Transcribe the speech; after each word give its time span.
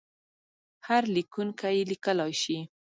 هر 0.87 1.03
لیکونکی 1.15 1.69
یې 1.77 1.83
لیکلای 1.91 2.33
شي. 2.41 2.57